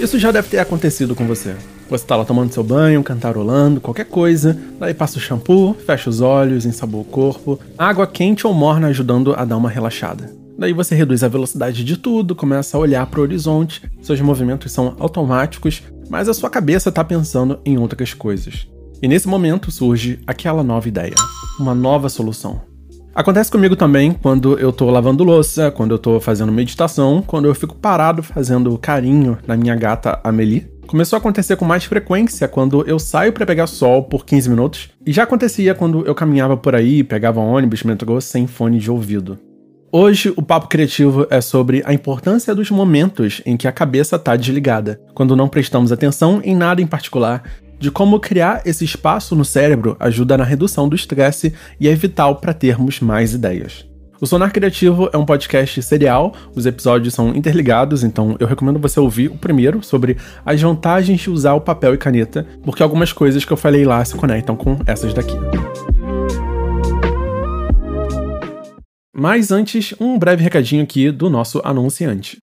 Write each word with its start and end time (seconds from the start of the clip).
Isso 0.00 0.20
já 0.20 0.30
deve 0.30 0.48
ter 0.48 0.60
acontecido 0.60 1.16
com 1.16 1.26
você. 1.26 1.56
Você 1.90 2.06
tá 2.06 2.16
lá 2.16 2.24
tomando 2.24 2.52
seu 2.52 2.62
banho, 2.62 3.02
cantarolando, 3.02 3.80
qualquer 3.80 4.04
coisa, 4.04 4.56
daí 4.78 4.94
passa 4.94 5.18
o 5.18 5.20
shampoo, 5.20 5.74
fecha 5.86 6.08
os 6.08 6.20
olhos, 6.20 6.64
ensabua 6.64 7.00
o 7.00 7.04
corpo, 7.04 7.58
água 7.76 8.06
quente 8.06 8.46
ou 8.46 8.54
morna 8.54 8.88
ajudando 8.88 9.34
a 9.34 9.44
dar 9.44 9.56
uma 9.56 9.68
relaxada. 9.68 10.32
Daí 10.58 10.72
você 10.72 10.94
reduz 10.94 11.22
a 11.22 11.28
velocidade 11.28 11.84
de 11.84 11.96
tudo, 11.96 12.34
começa 12.34 12.76
a 12.76 12.80
olhar 12.80 13.06
para 13.06 13.20
o 13.20 13.22
horizonte, 13.22 13.82
seus 14.00 14.20
movimentos 14.20 14.72
são 14.72 14.96
automáticos, 14.98 15.82
mas 16.08 16.28
a 16.28 16.34
sua 16.34 16.50
cabeça 16.50 16.88
está 16.88 17.04
pensando 17.04 17.58
em 17.64 17.76
outras 17.76 18.14
coisas. 18.14 18.66
E 19.02 19.08
nesse 19.08 19.28
momento 19.28 19.70
surge 19.70 20.18
aquela 20.26 20.62
nova 20.64 20.88
ideia, 20.88 21.14
uma 21.58 21.74
nova 21.74 22.08
solução. 22.08 22.60
Acontece 23.16 23.50
comigo 23.50 23.74
também 23.74 24.12
quando 24.12 24.58
eu 24.58 24.70
tô 24.70 24.90
lavando 24.90 25.24
louça, 25.24 25.70
quando 25.70 25.92
eu 25.92 25.98
tô 25.98 26.20
fazendo 26.20 26.52
meditação, 26.52 27.24
quando 27.26 27.48
eu 27.48 27.54
fico 27.54 27.74
parado 27.74 28.22
fazendo 28.22 28.76
carinho 28.76 29.38
na 29.46 29.56
minha 29.56 29.74
gata 29.74 30.20
Amelie. 30.22 30.70
Começou 30.86 31.16
a 31.16 31.18
acontecer 31.18 31.56
com 31.56 31.64
mais 31.64 31.86
frequência 31.86 32.46
quando 32.46 32.86
eu 32.86 32.98
saio 32.98 33.32
para 33.32 33.46
pegar 33.46 33.68
sol 33.68 34.02
por 34.02 34.26
15 34.26 34.50
minutos, 34.50 34.90
e 35.06 35.14
já 35.14 35.22
acontecia 35.22 35.74
quando 35.74 36.06
eu 36.06 36.14
caminhava 36.14 36.58
por 36.58 36.74
aí, 36.74 37.02
pegava 37.02 37.40
ônibus, 37.40 37.84
metrô 37.84 38.20
sem 38.20 38.46
fone 38.46 38.78
de 38.78 38.90
ouvido. 38.90 39.38
Hoje, 39.90 40.30
o 40.36 40.42
papo 40.42 40.68
criativo 40.68 41.26
é 41.30 41.40
sobre 41.40 41.82
a 41.86 41.94
importância 41.94 42.54
dos 42.54 42.70
momentos 42.70 43.40
em 43.46 43.56
que 43.56 43.66
a 43.66 43.72
cabeça 43.72 44.16
está 44.16 44.36
desligada, 44.36 45.00
quando 45.14 45.34
não 45.34 45.48
prestamos 45.48 45.90
atenção 45.90 46.42
em 46.44 46.54
nada 46.54 46.82
em 46.82 46.86
particular, 46.86 47.42
de 47.78 47.90
como 47.90 48.20
criar 48.20 48.62
esse 48.64 48.84
espaço 48.84 49.34
no 49.36 49.44
cérebro 49.44 49.96
ajuda 50.00 50.36
na 50.36 50.44
redução 50.44 50.88
do 50.88 50.96
estresse 50.96 51.52
e 51.78 51.88
é 51.88 51.94
vital 51.94 52.36
para 52.36 52.54
termos 52.54 53.00
mais 53.00 53.34
ideias. 53.34 53.86
O 54.18 54.26
Sonar 54.26 54.50
Criativo 54.50 55.10
é 55.12 55.18
um 55.18 55.26
podcast 55.26 55.82
serial, 55.82 56.32
os 56.54 56.64
episódios 56.64 57.12
são 57.12 57.34
interligados, 57.36 58.02
então 58.02 58.34
eu 58.40 58.46
recomendo 58.46 58.78
você 58.78 58.98
ouvir 58.98 59.28
o 59.28 59.36
primeiro 59.36 59.82
sobre 59.82 60.16
as 60.44 60.60
vantagens 60.60 61.20
de 61.20 61.28
usar 61.28 61.52
o 61.52 61.60
papel 61.60 61.92
e 61.92 61.98
caneta, 61.98 62.46
porque 62.64 62.82
algumas 62.82 63.12
coisas 63.12 63.44
que 63.44 63.52
eu 63.52 63.58
falei 63.58 63.84
lá 63.84 64.02
se 64.04 64.14
conectam 64.14 64.56
com 64.56 64.78
essas 64.86 65.12
daqui. 65.12 65.36
Mas 69.14 69.50
antes, 69.50 69.94
um 70.00 70.18
breve 70.18 70.42
recadinho 70.42 70.82
aqui 70.82 71.10
do 71.10 71.28
nosso 71.28 71.60
anunciante. 71.64 72.38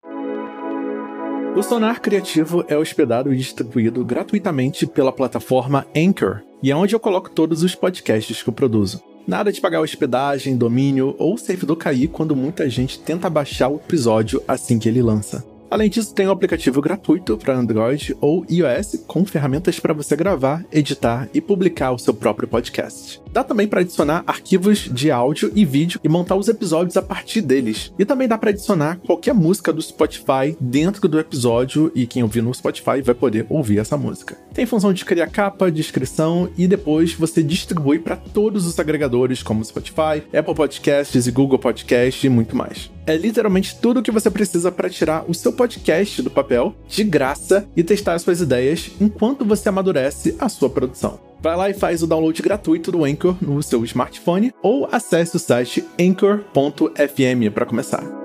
O 1.61 1.63
Sonar 1.63 2.01
Criativo 2.01 2.65
é 2.69 2.75
hospedado 2.75 3.35
e 3.35 3.37
distribuído 3.37 4.03
gratuitamente 4.03 4.87
pela 4.87 5.13
plataforma 5.13 5.87
Anchor, 5.95 6.41
e 6.63 6.71
é 6.71 6.75
onde 6.75 6.95
eu 6.95 6.99
coloco 6.99 7.29
todos 7.29 7.63
os 7.63 7.75
podcasts 7.75 8.43
que 8.43 8.49
eu 8.49 8.53
produzo. 8.55 9.03
Nada 9.29 9.53
de 9.53 9.61
pagar 9.61 9.83
hospedagem, 9.83 10.57
domínio 10.57 11.15
ou 11.19 11.37
servidor 11.37 11.77
cair 11.77 12.09
quando 12.09 12.35
muita 12.35 12.67
gente 12.71 12.99
tenta 12.99 13.29
baixar 13.29 13.69
o 13.69 13.77
episódio 13.77 14.43
assim 14.49 14.79
que 14.79 14.89
ele 14.89 15.03
lança. 15.03 15.45
Além 15.71 15.89
disso, 15.89 16.13
tem 16.13 16.27
um 16.27 16.33
aplicativo 16.33 16.83
gratuito 16.83 17.39
para 17.39 17.57
Android 17.57 18.17
ou 18.21 18.45
iOS 18.51 19.05
com 19.07 19.25
ferramentas 19.25 19.79
para 19.79 19.95
você 19.95 20.17
gravar, 20.17 20.65
editar 20.73 21.29
e 21.33 21.41
publicar 21.41 21.93
o 21.93 21.99
seu 21.99 22.13
próprio 22.13 22.49
podcast. 22.49 23.23
Dá 23.33 23.45
também 23.45 23.69
para 23.69 23.81
adicionar 23.81 24.25
arquivos 24.27 24.91
de 24.93 25.13
áudio 25.13 25.53
e 25.55 25.65
vídeo 25.65 26.01
e 26.03 26.09
montar 26.09 26.35
os 26.35 26.49
episódios 26.49 26.97
a 26.97 27.03
partir 27.03 27.41
deles. 27.41 27.93
E 27.97 28.05
também 28.05 28.27
dá 28.27 28.37
para 28.37 28.51
adicionar 28.51 28.99
qualquer 29.07 29.33
música 29.33 29.73
do 29.73 29.81
Spotify 29.81 30.57
dentro 30.61 31.09
do 31.09 31.21
episódio 31.21 31.93
e 31.95 32.05
quem 32.05 32.25
ouvir 32.25 32.43
no 32.43 32.53
Spotify 32.53 33.01
vai 33.01 33.15
poder 33.15 33.47
ouvir 33.49 33.79
essa 33.79 33.97
música. 33.97 34.37
Tem 34.53 34.67
função 34.67 34.93
de 34.93 35.05
criar 35.05 35.29
capa, 35.29 35.71
descrição 35.71 36.51
e 36.59 36.67
depois 36.67 37.15
você 37.15 37.45
distribui 37.45 38.01
para 38.01 38.17
todos 38.17 38.67
os 38.67 38.77
agregadores 38.81 39.41
como 39.41 39.65
Spotify, 39.65 40.23
Apple 40.37 40.55
Podcasts 40.55 41.29
e 41.29 41.31
Google 41.31 41.61
Podcasts 41.61 42.25
e 42.25 42.29
muito 42.29 42.57
mais. 42.57 42.91
É 43.11 43.17
literalmente 43.17 43.75
tudo 43.75 43.99
o 43.99 44.03
que 44.05 44.13
você 44.13 44.31
precisa 44.31 44.71
para 44.71 44.89
tirar 44.89 45.25
o 45.27 45.35
seu 45.35 45.53
podcast 45.53 46.23
do 46.23 46.31
papel 46.31 46.73
de 46.87 47.03
graça 47.03 47.69
e 47.77 47.83
testar 47.83 48.15
as 48.15 48.23
suas 48.23 48.41
ideias 48.41 48.89
enquanto 49.01 49.45
você 49.45 49.69
amadurece 49.69 50.37
a 50.39 50.49
sua 50.49 50.71
produção. 50.71 51.19
Vai 51.43 51.57
lá 51.57 51.69
e 51.69 51.75
faz 51.75 52.05
o 52.05 52.07
download 52.07 52.41
gratuito 52.41 52.93
do 52.93 53.05
Anchor 53.05 53.35
no 53.41 53.61
seu 53.65 53.85
smartphone 53.85 54.55
ou 54.63 54.89
acesse 54.93 55.35
o 55.35 55.41
site 55.41 55.85
anchor.fm 55.99 57.53
para 57.53 57.67
começar. 57.67 58.20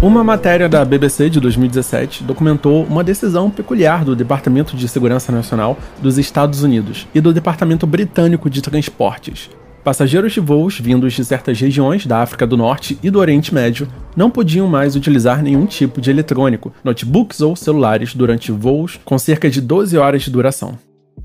Uma 0.00 0.22
matéria 0.22 0.68
da 0.68 0.84
BBC 0.84 1.28
de 1.28 1.40
2017 1.40 2.22
documentou 2.22 2.84
uma 2.84 3.02
decisão 3.02 3.50
peculiar 3.50 4.04
do 4.04 4.14
Departamento 4.14 4.76
de 4.76 4.86
Segurança 4.86 5.32
Nacional 5.32 5.76
dos 6.00 6.18
Estados 6.18 6.62
Unidos 6.62 7.08
e 7.12 7.20
do 7.20 7.32
Departamento 7.32 7.84
Britânico 7.84 8.48
de 8.48 8.62
Transportes, 8.62 9.50
Passageiros 9.88 10.34
de 10.34 10.40
voos 10.40 10.78
vindos 10.78 11.14
de 11.14 11.24
certas 11.24 11.58
regiões 11.58 12.04
da 12.04 12.18
África 12.18 12.46
do 12.46 12.58
Norte 12.58 12.98
e 13.02 13.10
do 13.10 13.18
Oriente 13.18 13.54
Médio 13.54 13.88
não 14.14 14.30
podiam 14.30 14.68
mais 14.68 14.94
utilizar 14.94 15.42
nenhum 15.42 15.64
tipo 15.64 16.00
de 16.00 16.10
eletrônico, 16.10 16.72
notebooks 16.84 17.40
ou 17.40 17.56
celulares 17.56 18.14
durante 18.14 18.52
voos 18.52 19.00
com 19.02 19.18
cerca 19.18 19.48
de 19.48 19.60
12 19.60 19.96
horas 19.96 20.22
de 20.22 20.30
duração. 20.30 20.78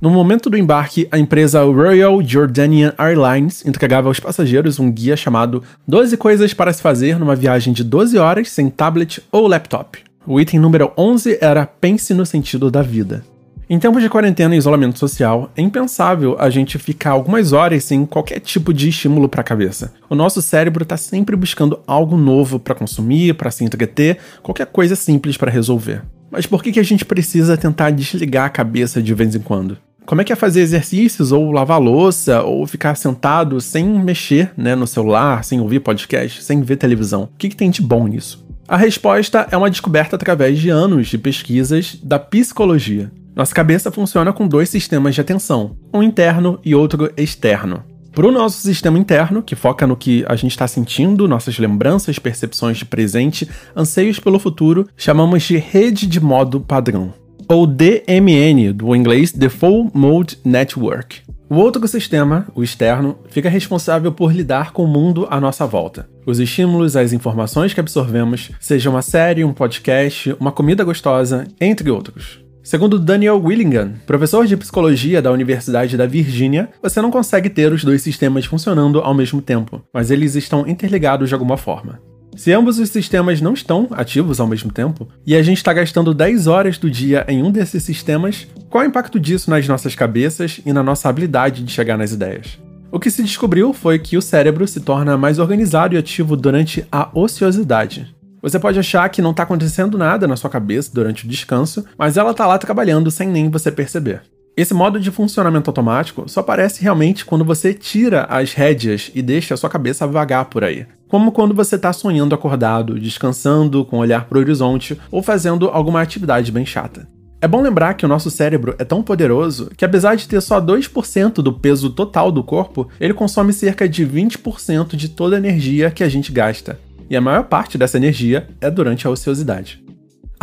No 0.03 0.09
momento 0.09 0.49
do 0.49 0.57
embarque, 0.57 1.07
a 1.09 1.17
empresa 1.17 1.63
Royal 1.63 2.21
Jordanian 2.21 2.93
Airlines 2.99 3.65
entregava 3.65 4.09
aos 4.09 4.19
passageiros 4.19 4.77
um 4.77 4.91
guia 4.91 5.15
chamado 5.15 5.63
12 5.87 6.17
coisas 6.17 6.53
para 6.53 6.73
se 6.73 6.81
fazer 6.81 7.17
numa 7.17 7.37
viagem 7.37 7.71
de 7.71 7.85
12 7.85 8.17
horas 8.17 8.49
sem 8.49 8.69
tablet 8.69 9.23
ou 9.31 9.47
laptop. 9.47 9.99
O 10.27 10.41
item 10.41 10.59
número 10.59 10.91
11 10.97 11.37
era 11.39 11.65
Pense 11.65 12.13
no 12.13 12.25
sentido 12.25 12.69
da 12.69 12.81
vida. 12.81 13.23
Em 13.69 13.79
tempos 13.79 14.03
de 14.03 14.09
quarentena 14.09 14.53
e 14.53 14.57
isolamento 14.57 14.99
social, 14.99 15.49
é 15.55 15.61
impensável 15.61 16.35
a 16.37 16.49
gente 16.49 16.77
ficar 16.77 17.11
algumas 17.11 17.53
horas 17.53 17.85
sem 17.85 18.05
qualquer 18.05 18.41
tipo 18.41 18.73
de 18.73 18.89
estímulo 18.89 19.29
para 19.29 19.39
a 19.39 19.45
cabeça. 19.45 19.93
O 20.09 20.15
nosso 20.15 20.41
cérebro 20.41 20.83
está 20.83 20.97
sempre 20.97 21.33
buscando 21.37 21.79
algo 21.87 22.17
novo 22.17 22.59
para 22.59 22.75
consumir, 22.75 23.35
para 23.35 23.49
se 23.49 23.63
entreter, 23.63 24.17
qualquer 24.41 24.65
coisa 24.65 24.97
simples 24.97 25.37
para 25.37 25.49
resolver. 25.49 26.03
Mas 26.29 26.45
por 26.45 26.61
que, 26.61 26.71
que 26.71 26.79
a 26.79 26.83
gente 26.83 27.05
precisa 27.05 27.55
tentar 27.55 27.91
desligar 27.91 28.47
a 28.47 28.49
cabeça 28.49 29.01
de 29.01 29.13
vez 29.13 29.35
em 29.35 29.39
quando? 29.39 29.77
Como 30.05 30.19
é 30.19 30.23
que 30.23 30.33
é 30.33 30.35
fazer 30.35 30.61
exercícios, 30.61 31.31
ou 31.31 31.51
lavar 31.51 31.79
louça, 31.79 32.41
ou 32.43 32.67
ficar 32.67 32.95
sentado 32.95 33.61
sem 33.61 33.85
mexer 33.85 34.51
né, 34.57 34.75
no 34.75 34.85
celular, 34.85 35.43
sem 35.43 35.61
ouvir 35.61 35.79
podcast, 35.79 36.43
sem 36.43 36.61
ver 36.61 36.75
televisão? 36.75 37.23
O 37.23 37.37
que, 37.37 37.49
que 37.49 37.55
tem 37.55 37.71
de 37.71 37.81
bom 37.81 38.05
nisso? 38.07 38.45
A 38.67 38.75
resposta 38.75 39.47
é 39.49 39.55
uma 39.55 39.69
descoberta 39.69 40.15
através 40.15 40.59
de 40.59 40.69
anos 40.69 41.07
de 41.07 41.17
pesquisas 41.17 41.97
da 42.03 42.19
psicologia. 42.19 43.11
Nossa 43.33 43.55
cabeça 43.55 43.91
funciona 43.91 44.33
com 44.33 44.47
dois 44.47 44.69
sistemas 44.69 45.15
de 45.15 45.21
atenção, 45.21 45.77
um 45.93 46.03
interno 46.03 46.59
e 46.63 46.75
outro 46.75 47.11
externo. 47.15 47.83
Para 48.11 48.27
o 48.27 48.31
nosso 48.31 48.61
sistema 48.61 48.99
interno, 48.99 49.41
que 49.41 49.55
foca 49.55 49.87
no 49.87 49.97
que 49.97 50.23
a 50.27 50.35
gente 50.35 50.51
está 50.51 50.67
sentindo, 50.67 51.27
nossas 51.27 51.57
lembranças, 51.57 52.19
percepções 52.19 52.77
de 52.77 52.85
presente, 52.85 53.49
anseios 53.75 54.19
pelo 54.19 54.37
futuro, 54.37 54.87
chamamos 54.95 55.43
de 55.43 55.57
rede 55.57 56.05
de 56.05 56.19
modo 56.19 56.61
padrão, 56.61 57.11
ou 57.53 57.67
DMN, 57.67 58.73
do 58.73 58.95
inglês 58.95 59.31
Default 59.31 59.91
Mode 59.93 60.39
Network. 60.43 61.21
O 61.47 61.55
outro 61.55 61.87
sistema, 61.87 62.47
o 62.55 62.63
externo, 62.63 63.15
fica 63.29 63.47
responsável 63.47 64.11
por 64.11 64.33
lidar 64.33 64.71
com 64.71 64.83
o 64.83 64.87
mundo 64.87 65.27
à 65.29 65.39
nossa 65.39 65.67
volta. 65.67 66.09
Os 66.25 66.39
estímulos, 66.39 66.95
as 66.95 67.13
informações 67.13 67.71
que 67.71 67.79
absorvemos, 67.79 68.49
seja 68.59 68.89
uma 68.89 69.03
série, 69.03 69.43
um 69.43 69.53
podcast, 69.53 70.35
uma 70.39 70.51
comida 70.51 70.83
gostosa, 70.83 71.45
entre 71.61 71.91
outros. 71.91 72.43
Segundo 72.63 72.97
Daniel 72.97 73.39
Willingham, 73.39 73.93
professor 74.07 74.47
de 74.47 74.57
psicologia 74.57 75.21
da 75.21 75.31
Universidade 75.31 75.95
da 75.95 76.07
Virgínia, 76.07 76.69
você 76.81 77.03
não 77.03 77.11
consegue 77.11 77.51
ter 77.51 77.71
os 77.71 77.83
dois 77.83 78.01
sistemas 78.01 78.45
funcionando 78.45 78.99
ao 78.99 79.13
mesmo 79.13 79.43
tempo, 79.43 79.79
mas 79.93 80.09
eles 80.09 80.33
estão 80.33 80.67
interligados 80.67 81.29
de 81.29 81.35
alguma 81.35 81.57
forma. 81.57 81.99
Se 82.35 82.51
ambos 82.51 82.79
os 82.79 82.89
sistemas 82.89 83.39
não 83.39 83.53
estão 83.53 83.87
ativos 83.91 84.39
ao 84.39 84.47
mesmo 84.47 84.71
tempo, 84.71 85.07
e 85.25 85.35
a 85.35 85.43
gente 85.43 85.57
está 85.57 85.71
gastando 85.71 86.13
10 86.13 86.47
horas 86.47 86.77
do 86.77 86.89
dia 86.89 87.23
em 87.27 87.43
um 87.43 87.51
desses 87.51 87.83
sistemas, 87.83 88.47
qual 88.69 88.83
é 88.83 88.87
o 88.87 88.89
impacto 88.89 89.19
disso 89.19 89.49
nas 89.49 89.67
nossas 89.67 89.93
cabeças 89.95 90.59
e 90.65 90.73
na 90.73 90.81
nossa 90.81 91.07
habilidade 91.07 91.63
de 91.63 91.71
chegar 91.71 91.97
nas 91.97 92.11
ideias? 92.11 92.57
O 92.91 92.99
que 92.99 93.11
se 93.11 93.23
descobriu 93.23 93.71
foi 93.71 93.99
que 93.99 94.17
o 94.17 94.21
cérebro 94.21 94.67
se 94.67 94.79
torna 94.79 95.17
mais 95.17 95.39
organizado 95.39 95.95
e 95.95 95.97
ativo 95.97 96.35
durante 96.35 96.85
a 96.91 97.09
ociosidade. 97.13 98.13
Você 98.41 98.59
pode 98.59 98.77
achar 98.77 99.07
que 99.09 99.21
não 99.21 99.31
está 99.31 99.43
acontecendo 99.43 99.97
nada 99.97 100.27
na 100.27 100.35
sua 100.35 100.49
cabeça 100.49 100.91
durante 100.93 101.25
o 101.25 101.29
descanso, 101.29 101.85
mas 101.97 102.17
ela 102.17 102.31
está 102.31 102.45
lá 102.45 102.57
trabalhando 102.57 103.09
sem 103.09 103.27
nem 103.27 103.49
você 103.49 103.71
perceber. 103.71 104.21
Esse 104.55 104.73
modo 104.73 104.99
de 104.99 105.09
funcionamento 105.09 105.69
automático 105.69 106.29
só 106.29 106.41
aparece 106.41 106.83
realmente 106.83 107.25
quando 107.25 107.43
você 107.43 107.73
tira 107.73 108.25
as 108.25 108.53
rédeas 108.53 109.09
e 109.15 109.21
deixa 109.21 109.55
a 109.55 109.57
sua 109.57 109.69
cabeça 109.69 110.05
vagar 110.05 110.45
por 110.45 110.63
aí. 110.63 110.85
Como 111.13 111.31
quando 111.31 111.53
você 111.53 111.75
está 111.75 111.93
sonhando 111.93 112.33
acordado, 112.33 112.99
descansando, 112.99 113.85
com 113.85 113.97
o 113.97 113.99
olhar 113.99 114.25
para 114.25 114.35
o 114.35 114.41
horizonte 114.41 114.99
ou 115.11 115.21
fazendo 115.21 115.69
alguma 115.69 116.01
atividade 116.01 116.51
bem 116.51 116.65
chata. 116.65 117.07
É 117.39 117.47
bom 117.47 117.61
lembrar 117.61 117.93
que 117.93 118.03
o 118.03 118.09
nosso 118.09 118.31
cérebro 118.31 118.73
é 118.79 118.83
tão 118.83 119.03
poderoso 119.03 119.69
que, 119.77 119.85
apesar 119.85 120.15
de 120.15 120.27
ter 120.27 120.41
só 120.41 120.59
2% 120.59 121.33
do 121.33 121.53
peso 121.53 121.91
total 121.91 122.31
do 122.31 122.43
corpo, 122.43 122.89
ele 122.99 123.13
consome 123.13 123.53
cerca 123.53 123.87
de 123.87 124.03
20% 124.03 124.95
de 124.95 125.07
toda 125.07 125.35
a 125.35 125.37
energia 125.37 125.91
que 125.91 126.03
a 126.03 126.09
gente 126.09 126.31
gasta 126.31 126.79
e 127.07 127.15
a 127.15 127.21
maior 127.21 127.43
parte 127.43 127.77
dessa 127.77 127.97
energia 127.97 128.47
é 128.59 128.71
durante 128.71 129.05
a 129.05 129.11
ociosidade. 129.11 129.83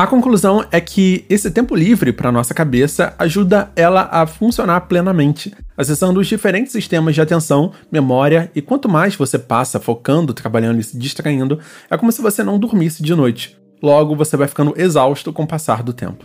A 0.01 0.07
conclusão 0.07 0.65
é 0.71 0.81
que 0.81 1.27
esse 1.29 1.51
tempo 1.51 1.75
livre 1.75 2.11
para 2.11 2.33
nossa 2.33 2.55
cabeça 2.55 3.13
ajuda 3.19 3.71
ela 3.77 4.09
a 4.11 4.25
funcionar 4.25 4.83
plenamente, 4.83 5.53
acessando 5.81 6.21
os 6.21 6.27
diferentes 6.27 6.73
sistemas 6.73 7.15
de 7.15 7.21
atenção, 7.21 7.73
memória, 7.91 8.51
e 8.55 8.61
quanto 8.61 8.89
mais 8.89 9.17
você 9.17 9.39
passa 9.39 9.81
focando, 9.81 10.35
trabalhando 10.35 10.79
e 10.79 10.85
se 10.85 10.99
distraindo, 10.99 11.59
é 11.91 11.97
como 11.97 12.13
se 12.13 12.21
você 12.21 12.45
não 12.45 12.59
dormisse 12.59 13.03
de 13.03 13.15
noite. 13.15 13.57
Logo, 13.83 14.15
você 14.15 14.37
vai 14.37 14.47
ficando 14.47 14.75
exausto 14.77 15.33
com 15.33 15.45
o 15.45 15.47
passar 15.47 15.83
do 15.83 15.95
tempo. 15.95 16.25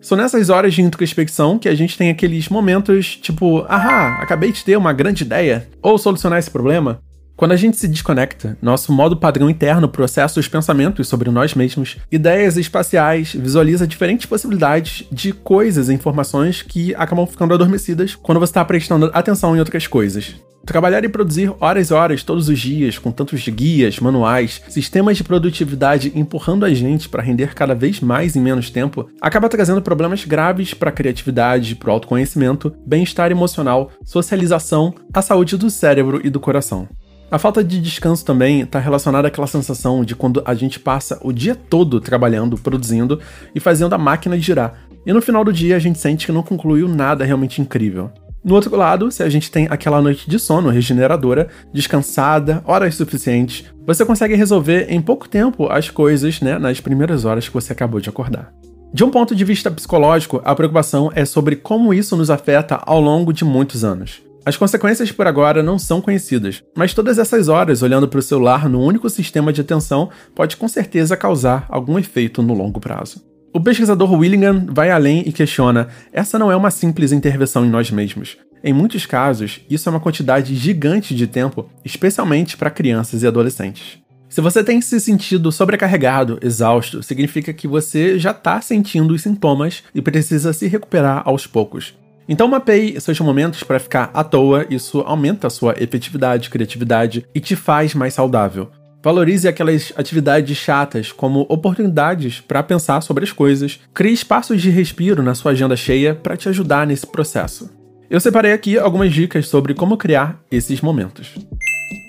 São 0.00 0.16
nessas 0.16 0.48
horas 0.48 0.74
de 0.74 0.82
introspecção 0.82 1.58
que 1.58 1.68
a 1.68 1.74
gente 1.74 1.96
tem 1.96 2.10
aqueles 2.10 2.48
momentos 2.48 3.16
tipo, 3.16 3.60
ahá, 3.68 4.20
acabei 4.22 4.52
de 4.52 4.64
ter 4.64 4.76
uma 4.76 4.92
grande 4.92 5.22
ideia, 5.22 5.68
ou 5.82 5.98
solucionar 5.98 6.38
esse 6.38 6.50
problema, 6.50 7.00
quando 7.36 7.52
a 7.52 7.56
gente 7.56 7.76
se 7.76 7.88
desconecta, 7.88 8.56
nosso 8.62 8.92
modo 8.92 9.16
padrão 9.16 9.50
interno 9.50 9.88
processa 9.88 10.38
os 10.38 10.46
pensamentos 10.46 11.08
sobre 11.08 11.30
nós 11.30 11.54
mesmos, 11.54 11.96
ideias 12.10 12.56
espaciais, 12.56 13.34
visualiza 13.34 13.86
diferentes 13.86 14.26
possibilidades 14.26 15.04
de 15.10 15.32
coisas 15.32 15.88
e 15.88 15.94
informações 15.94 16.62
que 16.62 16.94
acabam 16.94 17.26
ficando 17.26 17.52
adormecidas 17.52 18.14
quando 18.14 18.38
você 18.38 18.50
está 18.50 18.64
prestando 18.64 19.10
atenção 19.12 19.56
em 19.56 19.58
outras 19.58 19.86
coisas. 19.88 20.36
Trabalhar 20.64 21.04
e 21.04 21.08
produzir 21.08 21.52
horas 21.60 21.90
e 21.90 21.92
horas 21.92 22.22
todos 22.22 22.48
os 22.48 22.58
dias, 22.58 22.98
com 22.98 23.10
tantos 23.10 23.46
guias, 23.48 23.98
manuais, 23.98 24.62
sistemas 24.68 25.16
de 25.16 25.24
produtividade 25.24 26.12
empurrando 26.14 26.64
a 26.64 26.72
gente 26.72 27.08
para 27.08 27.22
render 27.22 27.52
cada 27.52 27.74
vez 27.74 28.00
mais 28.00 28.34
em 28.34 28.40
menos 28.40 28.70
tempo, 28.70 29.06
acaba 29.20 29.48
trazendo 29.48 29.82
problemas 29.82 30.24
graves 30.24 30.72
para 30.72 30.88
a 30.88 30.92
criatividade, 30.92 31.74
para 31.74 31.90
o 31.90 31.92
autoconhecimento, 31.92 32.74
bem-estar 32.86 33.30
emocional, 33.30 33.90
socialização, 34.04 34.94
a 35.12 35.20
saúde 35.20 35.56
do 35.58 35.68
cérebro 35.68 36.20
e 36.24 36.30
do 36.30 36.40
coração. 36.40 36.88
A 37.34 37.38
falta 37.40 37.64
de 37.64 37.80
descanso 37.80 38.24
também 38.24 38.60
está 38.60 38.78
relacionada 38.78 39.26
àquela 39.26 39.48
sensação 39.48 40.04
de 40.04 40.14
quando 40.14 40.40
a 40.46 40.54
gente 40.54 40.78
passa 40.78 41.18
o 41.20 41.32
dia 41.32 41.56
todo 41.56 42.00
trabalhando, 42.00 42.56
produzindo 42.56 43.18
e 43.52 43.58
fazendo 43.58 43.92
a 43.92 43.98
máquina 43.98 44.38
girar. 44.38 44.86
E 45.04 45.12
no 45.12 45.20
final 45.20 45.42
do 45.42 45.52
dia 45.52 45.74
a 45.74 45.80
gente 45.80 45.98
sente 45.98 46.26
que 46.26 46.30
não 46.30 46.44
concluiu 46.44 46.86
nada 46.86 47.24
realmente 47.24 47.60
incrível. 47.60 48.08
No 48.44 48.54
outro 48.54 48.76
lado, 48.76 49.10
se 49.10 49.20
a 49.20 49.28
gente 49.28 49.50
tem 49.50 49.66
aquela 49.68 50.00
noite 50.00 50.30
de 50.30 50.38
sono 50.38 50.70
regeneradora, 50.70 51.48
descansada, 51.72 52.62
horas 52.64 52.94
suficientes, 52.94 53.64
você 53.84 54.06
consegue 54.06 54.36
resolver 54.36 54.86
em 54.88 55.02
pouco 55.02 55.28
tempo 55.28 55.66
as 55.66 55.90
coisas, 55.90 56.40
né, 56.40 56.56
nas 56.56 56.80
primeiras 56.80 57.24
horas 57.24 57.48
que 57.48 57.54
você 57.54 57.72
acabou 57.72 58.00
de 58.00 58.08
acordar. 58.08 58.52
De 58.92 59.02
um 59.02 59.10
ponto 59.10 59.34
de 59.34 59.44
vista 59.44 59.72
psicológico, 59.72 60.40
a 60.44 60.54
preocupação 60.54 61.10
é 61.12 61.24
sobre 61.24 61.56
como 61.56 61.92
isso 61.92 62.16
nos 62.16 62.30
afeta 62.30 62.76
ao 62.86 63.00
longo 63.00 63.32
de 63.32 63.44
muitos 63.44 63.82
anos. 63.82 64.22
As 64.46 64.58
consequências 64.58 65.10
por 65.10 65.26
agora 65.26 65.62
não 65.62 65.78
são 65.78 66.02
conhecidas, 66.02 66.62
mas 66.76 66.92
todas 66.92 67.18
essas 67.18 67.48
horas 67.48 67.80
olhando 67.80 68.06
para 68.06 68.18
o 68.18 68.22
celular 68.22 68.68
no 68.68 68.82
único 68.82 69.08
sistema 69.08 69.50
de 69.50 69.62
atenção 69.62 70.10
pode 70.34 70.58
com 70.58 70.68
certeza 70.68 71.16
causar 71.16 71.64
algum 71.70 71.98
efeito 71.98 72.42
no 72.42 72.52
longo 72.52 72.78
prazo. 72.78 73.24
O 73.54 73.60
pesquisador 73.60 74.12
Willingham 74.12 74.66
vai 74.68 74.90
além 74.90 75.22
e 75.26 75.32
questiona: 75.32 75.88
essa 76.12 76.38
não 76.38 76.52
é 76.52 76.56
uma 76.56 76.70
simples 76.70 77.10
intervenção 77.10 77.64
em 77.64 77.70
nós 77.70 77.90
mesmos. 77.90 78.36
Em 78.62 78.72
muitos 78.72 79.06
casos, 79.06 79.60
isso 79.70 79.88
é 79.88 79.90
uma 79.90 80.00
quantidade 80.00 80.54
gigante 80.54 81.14
de 81.14 81.26
tempo, 81.26 81.70
especialmente 81.82 82.56
para 82.56 82.70
crianças 82.70 83.22
e 83.22 83.26
adolescentes. 83.26 83.98
Se 84.28 84.40
você 84.40 84.64
tem 84.64 84.80
se 84.80 85.00
sentido 85.00 85.52
sobrecarregado, 85.52 86.38
exausto, 86.42 87.02
significa 87.02 87.52
que 87.52 87.68
você 87.68 88.18
já 88.18 88.32
está 88.32 88.60
sentindo 88.60 89.14
os 89.14 89.22
sintomas 89.22 89.84
e 89.94 90.02
precisa 90.02 90.52
se 90.52 90.66
recuperar 90.66 91.22
aos 91.24 91.46
poucos. 91.46 91.94
Então 92.28 92.48
mapeie 92.48 92.98
seus 93.00 93.20
momentos 93.20 93.62
para 93.62 93.78
ficar 93.78 94.10
à 94.14 94.24
toa, 94.24 94.66
isso 94.70 95.00
aumenta 95.00 95.46
a 95.46 95.50
sua 95.50 95.74
efetividade, 95.78 96.48
criatividade 96.48 97.26
e 97.34 97.40
te 97.40 97.54
faz 97.54 97.94
mais 97.94 98.14
saudável. 98.14 98.70
Valorize 99.04 99.46
aquelas 99.46 99.92
atividades 99.96 100.56
chatas 100.56 101.12
como 101.12 101.44
oportunidades 101.50 102.40
para 102.40 102.62
pensar 102.62 103.02
sobre 103.02 103.24
as 103.24 103.30
coisas. 103.30 103.78
Crie 103.92 104.14
espaços 104.14 104.62
de 104.62 104.70
respiro 104.70 105.22
na 105.22 105.34
sua 105.34 105.52
agenda 105.52 105.76
cheia 105.76 106.14
para 106.14 106.38
te 106.38 106.48
ajudar 106.48 106.86
nesse 106.86 107.06
processo. 107.06 107.70
Eu 108.08 108.18
separei 108.18 108.52
aqui 108.52 108.78
algumas 108.78 109.12
dicas 109.12 109.46
sobre 109.46 109.74
como 109.74 109.98
criar 109.98 110.40
esses 110.50 110.80
momentos. 110.80 111.34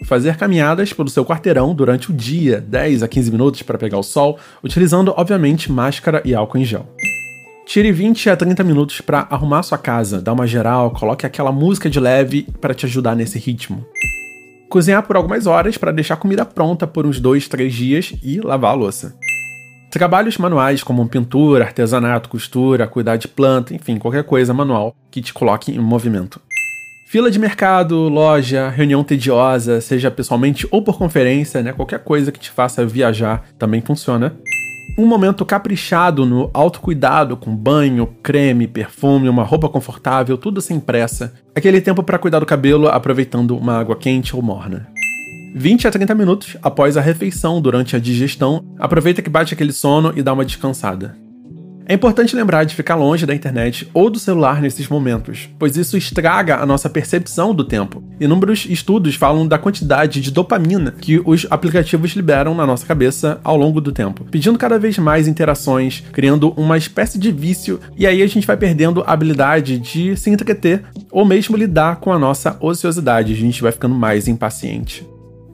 Fazer 0.06 0.38
caminhadas 0.38 0.94
pelo 0.94 1.10
seu 1.10 1.26
quarteirão 1.26 1.76
durante 1.76 2.12
o 2.12 2.14
dia, 2.14 2.62
10 2.62 3.04
a 3.04 3.08
15 3.10 3.32
minutos 3.32 3.62
para 3.62 3.78
pegar 3.78 3.98
o 3.98 4.04
sol, 4.04 4.40
utilizando 4.64 5.14
obviamente 5.18 5.70
máscara 5.70 6.22
e 6.24 6.34
álcool 6.34 6.60
em 6.60 6.64
gel. 6.64 6.88
Tire 7.66 7.92
20 7.92 8.30
a 8.30 8.38
30 8.38 8.64
minutos 8.64 9.02
para 9.02 9.28
arrumar 9.30 9.64
sua 9.64 9.78
casa, 9.78 10.22
dar 10.22 10.34
uma 10.34 10.46
geral, 10.46 10.92
coloque 10.92 11.26
aquela 11.26 11.52
música 11.52 11.90
de 11.90 12.00
leve 12.00 12.48
para 12.62 12.76
te 12.76 12.86
ajudar 12.86 13.16
nesse 13.16 13.40
ritmo. 13.40 13.84
Cozinhar 14.70 15.02
por 15.02 15.16
algumas 15.16 15.48
horas 15.48 15.76
para 15.76 15.92
deixar 15.92 16.14
a 16.14 16.18
comida 16.18 16.46
pronta 16.46 16.86
por 16.86 17.08
uns 17.08 17.20
2, 17.20 17.48
3 17.48 17.74
dias 17.74 18.14
e 18.24 18.40
lavar 18.40 18.72
a 18.72 18.76
louça. 18.76 19.16
Trabalhos 19.90 20.38
manuais 20.38 20.84
como 20.84 21.08
pintura, 21.10 21.66
artesanato, 21.66 22.30
costura, 22.30 22.86
cuidar 22.86 23.18
de 23.18 23.28
planta, 23.28 23.74
enfim, 23.74 23.98
qualquer 23.98 24.24
coisa 24.24 24.54
manual 24.54 24.96
que 25.10 25.22
te 25.22 25.34
coloque 25.34 25.72
em 25.72 25.80
movimento. 25.80 26.40
Fila 27.08 27.32
de 27.32 27.40
mercado, 27.40 28.10
loja, 28.10 28.70
reunião 28.70 29.04
tediosa, 29.04 29.82
seja 29.82 30.12
pessoalmente 30.12 30.68
ou 30.70 30.84
por 30.84 30.98
conferência, 30.98 31.64
né? 31.64 31.74
Qualquer 31.74 32.00
coisa 32.00 32.32
que 32.32 32.40
te 32.40 32.52
faça 32.52 32.86
viajar 32.86 33.44
também 33.58 33.82
funciona 33.82 34.36
um 34.98 35.06
momento 35.06 35.46
caprichado 35.46 36.26
no 36.26 36.50
autocuidado, 36.54 37.36
com 37.36 37.56
banho, 37.56 38.08
creme, 38.24 38.68
perfume, 38.68 39.28
uma 39.28 39.44
roupa 39.44 39.68
confortável, 39.68 40.38
tudo 40.38 40.62
sem 40.62 40.80
pressa. 40.80 41.34
Aquele 41.54 41.82
tempo 41.82 42.04
para 42.04 42.18
cuidar 42.18 42.40
do 42.40 42.46
cabelo 42.46 42.88
aproveitando 42.88 43.58
uma 43.58 43.78
água 43.78 43.96
quente 43.96 44.36
ou 44.36 44.42
morna. 44.42 44.88
20 45.54 45.88
a 45.88 45.92
30 45.92 46.16
minutos 46.16 46.58
após 46.62 46.98
a 46.98 47.02
refeição 47.02 47.62
durante 47.62 47.96
a 47.96 48.00
digestão, 48.00 48.64
aproveita 48.78 49.22
que 49.22 49.30
bate 49.30 49.54
aquele 49.54 49.72
sono 49.72 50.14
e 50.16 50.22
dá 50.22 50.34
uma 50.34 50.44
descansada. 50.44 51.25
É 51.88 51.94
importante 51.94 52.36
lembrar 52.36 52.64
de 52.64 52.74
ficar 52.74 52.96
longe 52.96 53.28
da 53.28 53.36
internet 53.36 53.88
ou 53.94 54.10
do 54.10 54.18
celular 54.18 54.60
nesses 54.60 54.88
momentos, 54.88 55.48
pois 55.60 55.78
isso 55.78 55.96
estraga 55.96 56.58
a 56.58 56.66
nossa 56.66 56.90
percepção 56.90 57.54
do 57.54 57.64
tempo. 57.64 58.04
Inúmeros 58.20 58.66
estudos 58.68 59.14
falam 59.14 59.48
da 59.48 59.60
quantidade 59.60 60.20
de 60.20 60.32
dopamina 60.32 60.92
que 60.92 61.22
os 61.24 61.46
aplicativos 61.48 62.12
liberam 62.12 62.56
na 62.56 62.66
nossa 62.66 62.88
cabeça 62.88 63.40
ao 63.44 63.56
longo 63.56 63.80
do 63.80 63.92
tempo, 63.92 64.26
pedindo 64.32 64.58
cada 64.58 64.80
vez 64.80 64.98
mais 64.98 65.28
interações, 65.28 66.04
criando 66.12 66.54
uma 66.58 66.76
espécie 66.76 67.20
de 67.20 67.32
vício, 67.32 67.80
e 67.96 68.08
aí 68.08 68.24
a 68.24 68.28
gente 68.28 68.48
vai 68.48 68.58
perdendo 68.58 69.04
a 69.06 69.14
habilidade 69.14 69.78
de 69.78 70.18
se 70.18 70.32
entreter 70.32 70.84
ou 71.12 71.24
mesmo 71.24 71.56
lidar 71.56 71.98
com 71.98 72.12
a 72.12 72.18
nossa 72.18 72.58
ociosidade, 72.60 73.32
a 73.32 73.36
gente 73.36 73.62
vai 73.62 73.72
ficando 73.72 73.94
mais 73.94 74.28
impaciente. 74.28 75.06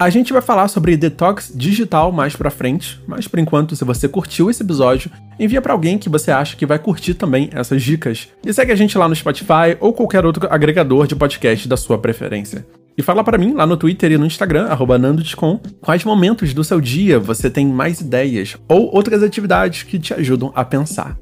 A 0.02 0.10
gente 0.10 0.34
vai 0.34 0.42
falar 0.42 0.68
sobre 0.68 0.98
detox 0.98 1.54
digital 1.54 2.12
mais 2.12 2.36
pra 2.36 2.50
frente, 2.50 3.00
mas 3.06 3.28
por 3.28 3.38
enquanto, 3.38 3.76
se 3.76 3.86
você 3.86 4.10
curtiu 4.10 4.50
esse 4.50 4.64
episódio, 4.64 5.12
envia 5.40 5.62
para 5.62 5.74
alguém 5.74 6.00
que 6.00 6.10
você 6.10 6.32
acha 6.32 6.58
que 6.58 6.66
vai 6.66 6.80
curtir 6.80 7.14
também 7.14 7.52
essas 7.54 7.84
dicas. 7.84 8.28
E 8.44 8.52
segue 8.52 8.72
a 8.72 8.76
gente 8.76 8.98
lá 8.98 9.08
no 9.08 9.16
Spotify 9.16 9.78
ou 9.80 9.94
qualquer 9.94 10.26
outro 10.26 10.48
agregador 10.50 11.06
de 11.06 11.16
podcast 11.16 11.68
da 11.68 11.78
sua 11.78 12.00
preferência. 12.00 12.66
E 12.98 13.04
fala 13.04 13.24
para 13.24 13.38
mim 13.38 13.54
lá 13.54 13.68
no 13.68 13.78
Twitter 13.78 14.12
e 14.12 14.18
no 14.18 14.26
Instagram, 14.26 14.70
nandodescom, 15.00 15.60
quais 15.80 16.04
momentos 16.04 16.52
do 16.52 16.64
seu 16.64 16.82
dia 16.82 17.20
você 17.20 17.48
tem 17.48 17.68
mais 17.68 18.02
ideias 18.02 18.58
ou 18.68 18.92
outras 18.96 19.22
atividades 19.22 19.84
que 19.84 20.00
te 20.00 20.16
ajudam 20.16 20.52
a 20.56 20.66
pensar. 20.66 21.16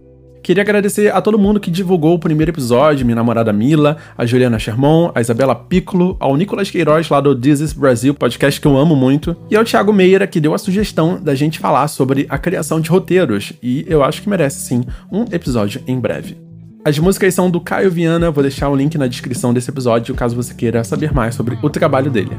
Queria 0.49 0.63
agradecer 0.63 1.13
a 1.13 1.21
todo 1.21 1.37
mundo 1.37 1.59
que 1.59 1.69
divulgou 1.69 2.15
o 2.15 2.19
primeiro 2.19 2.49
episódio, 2.49 3.05
minha 3.05 3.15
namorada 3.15 3.53
Mila, 3.53 3.97
a 4.17 4.25
Juliana 4.25 4.57
Sherman, 4.57 5.11
a 5.13 5.21
Isabela 5.21 5.53
Piccolo, 5.53 6.17
ao 6.19 6.35
Nicolas 6.35 6.71
Queiroz 6.71 7.07
lá 7.07 7.21
do 7.21 7.35
This 7.35 7.59
is 7.59 7.71
Brasil, 7.71 8.15
podcast 8.15 8.59
que 8.59 8.65
eu 8.65 8.75
amo 8.75 8.95
muito, 8.95 9.37
e 9.47 9.55
ao 9.55 9.63
Thiago 9.63 9.93
Meira, 9.93 10.25
que 10.25 10.39
deu 10.39 10.55
a 10.55 10.57
sugestão 10.57 11.21
da 11.21 11.35
gente 11.35 11.59
falar 11.59 11.87
sobre 11.87 12.25
a 12.27 12.39
criação 12.39 12.81
de 12.81 12.89
roteiros, 12.89 13.53
e 13.61 13.85
eu 13.87 14.03
acho 14.03 14.23
que 14.23 14.29
merece 14.29 14.61
sim 14.61 14.83
um 15.11 15.23
episódio 15.31 15.83
em 15.85 15.99
breve. 15.99 16.35
As 16.83 16.97
músicas 16.97 17.35
são 17.35 17.47
do 17.51 17.61
Caio 17.61 17.91
Viana, 17.91 18.31
vou 18.31 18.41
deixar 18.41 18.69
o 18.69 18.75
link 18.75 18.97
na 18.97 19.05
descrição 19.05 19.53
desse 19.53 19.69
episódio 19.69 20.15
caso 20.15 20.35
você 20.35 20.55
queira 20.55 20.83
saber 20.83 21.13
mais 21.13 21.35
sobre 21.35 21.59
o 21.61 21.69
trabalho 21.69 22.09
dele. 22.09 22.35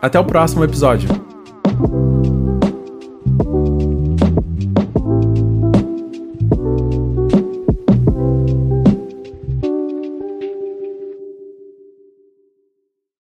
Até 0.00 0.18
o 0.18 0.24
próximo 0.24 0.64
episódio! 0.64 1.31